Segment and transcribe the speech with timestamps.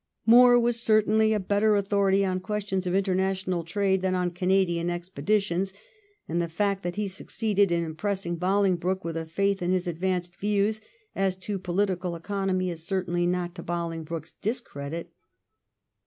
[0.25, 5.73] Moor was certainly a better authority on questions of international trade than on Canadian expeditions,
[6.27, 9.99] and the fact that he succeeded in impressing Bolingbroke with a faith in his ad
[9.99, 10.81] vanced views
[11.15, 15.13] as to political economy is certainly not to Bolingbroke's discredit.